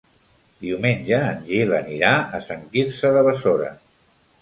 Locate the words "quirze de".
2.75-3.27